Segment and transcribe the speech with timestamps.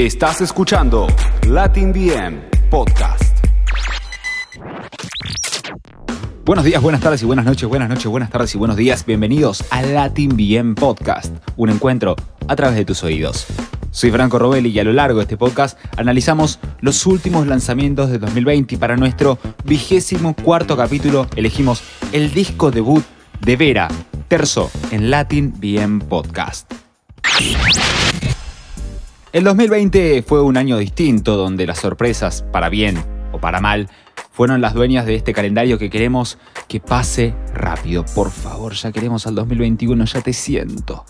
[0.00, 1.08] Estás escuchando
[1.46, 3.44] Latin BM Podcast.
[6.42, 9.04] Buenos días, buenas tardes y buenas noches, buenas noches, buenas tardes y buenos días.
[9.04, 12.16] Bienvenidos a Latin BM Podcast, un encuentro
[12.48, 13.46] a través de tus oídos.
[13.90, 18.16] Soy Franco Robelli y a lo largo de este podcast analizamos los últimos lanzamientos de
[18.16, 21.82] 2020 y para nuestro vigésimo cuarto capítulo elegimos
[22.12, 23.04] el disco debut
[23.42, 23.88] de Vera,
[24.28, 26.72] Terzo, en Latin BM Podcast.
[29.32, 33.00] El 2020 fue un año distinto donde las sorpresas, para bien
[33.30, 33.88] o para mal,
[34.32, 38.04] fueron las dueñas de este calendario que queremos que pase rápido.
[38.12, 41.04] Por favor, ya queremos al 2021, ya te siento.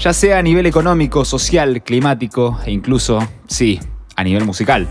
[0.00, 3.78] Ya sea a nivel económico, social, climático e incluso, sí,
[4.16, 4.88] a nivel musical.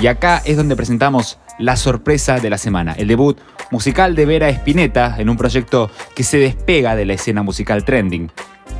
[0.00, 3.38] Y acá es donde presentamos la sorpresa de la semana, el debut
[3.70, 8.30] musical de Vera Spinetta en un proyecto que se despega de la escena musical trending.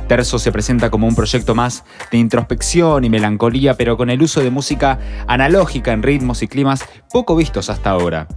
[0.07, 4.41] Terzo se presenta como un proyecto más de introspección y melancolía, pero con el uso
[4.41, 8.27] de música analógica en ritmos y climas poco vistos hasta ahora.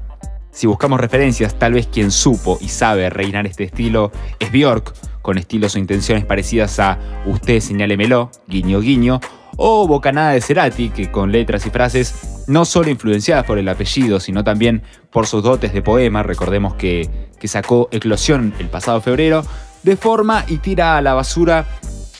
[0.50, 5.36] Si buscamos referencias, tal vez quien supo y sabe reinar este estilo es Björk, con
[5.36, 9.20] estilos o intenciones parecidas a Usted señálemelo, guiño guiño,
[9.56, 14.20] o Bocanada de Cerati, que con letras y frases no solo influenciadas por el apellido,
[14.20, 19.44] sino también por sus dotes de poema, recordemos que, que sacó Eclosión el pasado febrero,
[19.86, 21.64] deforma y tira a la basura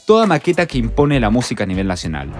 [0.07, 2.31] toda maqueta que impone la música a nivel nacional.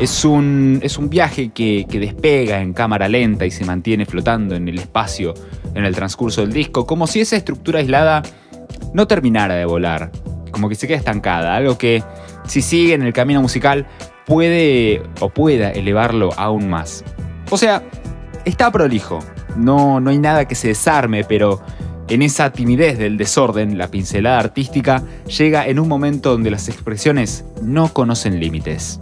[0.00, 4.56] Es un, es un viaje que, que, despega en cámara lenta y se mantiene flotando
[4.56, 5.34] en el espacio
[5.74, 8.22] en el transcurso del disco, como si esa estructura aislada
[8.92, 10.10] no terminara de volar,
[10.50, 12.02] como que se queda estancada, algo que
[12.44, 13.86] si sigue en el camino musical
[14.26, 17.04] puede o pueda elevarlo aún más.
[17.50, 17.84] O sea,
[18.44, 19.20] está prolijo,
[19.56, 21.60] no, no hay nada que se desarme, pero
[22.08, 27.44] en esa timidez del desorden, la pincelada artística llega en un momento donde las expresiones
[27.62, 28.98] no conocen límites.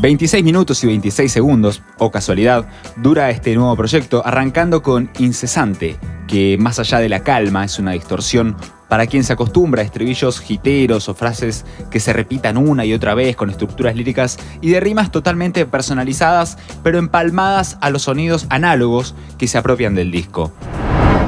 [0.00, 5.96] 26 minutos y 26 segundos, o casualidad, dura este nuevo proyecto, arrancando con Incesante,
[6.28, 8.56] que más allá de la calma es una distorsión
[8.88, 13.14] para quien se acostumbra a estribillos jiteros o frases que se repitan una y otra
[13.14, 19.14] vez con estructuras líricas y de rimas totalmente personalizadas, pero empalmadas a los sonidos análogos
[19.38, 20.52] que se apropian del disco.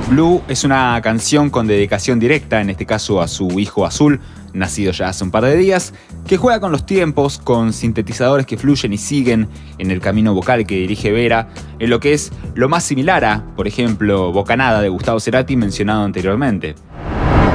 [0.08, 4.20] Blue es una canción con dedicación directa, en este caso a su hijo azul,
[4.54, 5.92] nacido ya hace un par de días,
[6.26, 10.66] que juega con los tiempos, con sintetizadores que fluyen y siguen en el camino vocal
[10.66, 14.88] que dirige Vera, en lo que es lo más similar a, por ejemplo, Bocanada de
[14.88, 16.74] Gustavo Cerati mencionado anteriormente.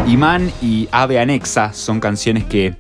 [0.06, 2.76] Imán y Ave Anexa son canciones que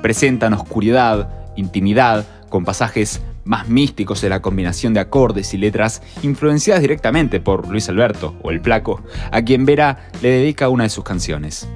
[0.00, 6.82] presentan oscuridad, intimidad, con pasajes más místicos de la combinación de acordes y letras influenciadas
[6.82, 11.02] directamente por Luis Alberto o El Placo, a quien Vera le dedica una de sus
[11.02, 11.66] canciones.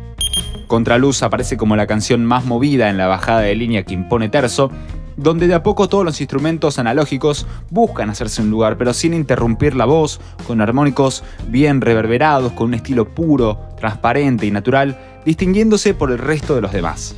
[0.66, 4.70] Contraluz aparece como la canción más movida en la bajada de línea que impone Terzo,
[5.16, 9.74] donde de a poco todos los instrumentos analógicos buscan hacerse un lugar, pero sin interrumpir
[9.74, 16.10] la voz, con armónicos bien reverberados, con un estilo puro, transparente y natural, distinguiéndose por
[16.10, 17.14] el resto de los demás.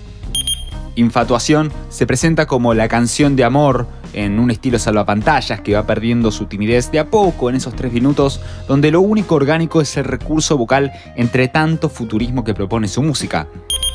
[0.96, 6.30] Infatuación se presenta como la canción de amor en un estilo salvapantallas que va perdiendo
[6.30, 10.04] su timidez de a poco en esos tres minutos, donde lo único orgánico es el
[10.04, 13.48] recurso vocal entre tanto futurismo que propone su música.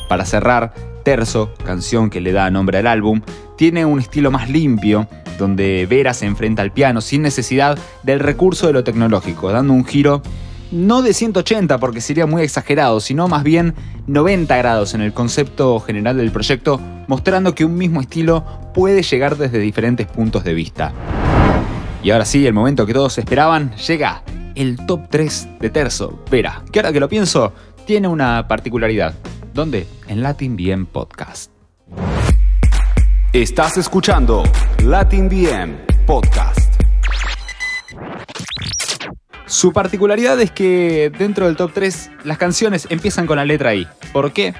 [0.08, 0.72] Para cerrar,
[1.02, 3.22] Terzo, canción que le da nombre al álbum,
[3.56, 8.66] tiene un estilo más limpio, donde Vera se enfrenta al piano sin necesidad del recurso
[8.66, 10.22] de lo tecnológico, dando un giro
[10.70, 13.74] no de 180 porque sería muy exagerado, sino más bien
[14.06, 18.44] 90 grados en el concepto general del proyecto, mostrando que un mismo estilo
[18.74, 20.92] puede llegar desde diferentes puntos de vista.
[22.02, 24.22] Y ahora sí, el momento que todos esperaban, llega
[24.54, 27.52] el top 3 de Terzo, Vera, que ahora que lo pienso,
[27.86, 29.14] tiene una particularidad.
[29.52, 29.86] ¿Dónde?
[30.08, 31.50] En Latin Bien Podcast.
[33.32, 34.42] Estás escuchando
[34.84, 35.74] Latin BM
[36.06, 36.69] Podcast.
[39.50, 43.88] Su particularidad es que dentro del top 3 las canciones empiezan con la letra I.
[44.12, 44.54] ¿Por qué?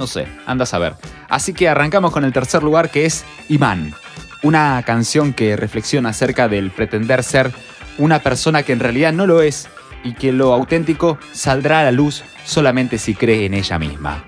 [0.00, 0.94] No sé, anda a saber.
[1.28, 3.94] Así que arrancamos con el tercer lugar que es Imán.
[4.42, 7.52] Una canción que reflexiona acerca del pretender ser
[7.98, 9.68] una persona que en realidad no lo es
[10.02, 14.24] y que lo auténtico saldrá a la luz solamente si cree en ella misma.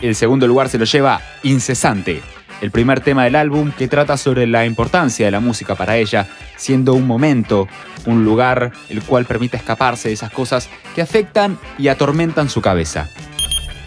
[0.00, 2.22] El segundo lugar se lo lleva Incesante,
[2.60, 6.26] el primer tema del álbum que trata sobre la importancia de la música para ella,
[6.56, 7.68] siendo un momento,
[8.06, 13.08] un lugar el cual permite escaparse de esas cosas que afectan y atormentan su cabeza.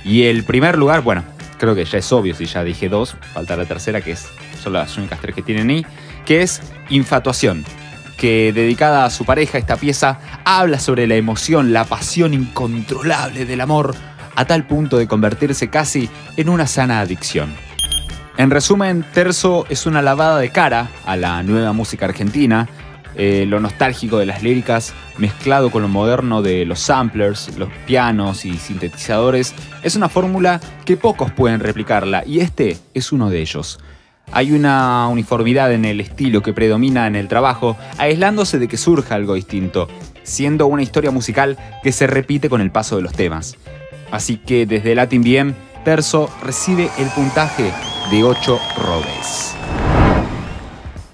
[0.03, 1.23] Y el primer lugar, bueno,
[1.57, 4.27] creo que ya es obvio si ya dije dos, falta la tercera que es,
[4.61, 5.85] son las únicas tres que tienen ahí,
[6.25, 7.65] que es Infatuación,
[8.17, 13.61] que dedicada a su pareja esta pieza habla sobre la emoción, la pasión incontrolable del
[13.61, 13.95] amor,
[14.35, 17.66] a tal punto de convertirse casi en una sana adicción.
[18.37, 22.69] En resumen, Terzo es una lavada de cara a la nueva música argentina,
[23.15, 28.45] eh, lo nostálgico de las líricas mezclado con lo moderno de los samplers, los pianos
[28.45, 33.79] y sintetizadores, es una fórmula que pocos pueden replicarla y este es uno de ellos.
[34.31, 39.15] Hay una uniformidad en el estilo que predomina en el trabajo, aislándose de que surja
[39.15, 39.87] algo distinto,
[40.21, 43.57] siendo una historia musical que se repite con el paso de los temas.
[44.11, 47.71] Así que desde Latin BM, Terzo recibe el puntaje
[48.11, 49.55] de 8 robes.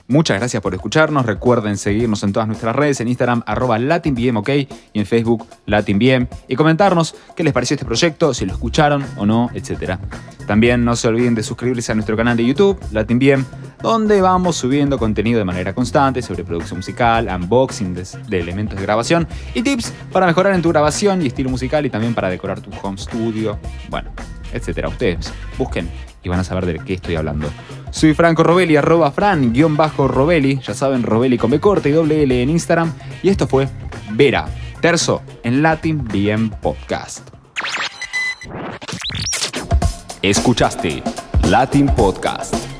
[0.07, 1.25] Muchas gracias por escucharnos.
[1.25, 6.27] Recuerden seguirnos en todas nuestras redes, en Instagram arroba LatinBM, ok, y en Facebook LatinBM,
[6.47, 9.97] y comentarnos qué les pareció este proyecto, si lo escucharon o no, etc.
[10.45, 13.43] También no se olviden de suscribirse a nuestro canal de YouTube, LatinBM,
[13.81, 19.27] donde vamos subiendo contenido de manera constante sobre producción musical, unboxing de elementos de grabación
[19.53, 22.69] y tips para mejorar en tu grabación y estilo musical y también para decorar tu
[22.81, 23.57] home studio,
[23.89, 24.11] bueno,
[24.53, 24.87] etc.
[24.87, 25.89] Ustedes busquen
[26.23, 27.49] y van a saber de qué estoy hablando.
[27.91, 31.91] Soy Franco Robelli, arroba Fran, guion bajo Robelli, ya saben, Robelli con B corta y
[31.91, 32.93] doble L en Instagram.
[33.21, 33.67] Y esto fue
[34.11, 34.45] Vera,
[34.81, 37.29] terzo en Latin BM Podcast.
[40.21, 41.03] Escuchaste
[41.49, 42.72] Latin Podcast.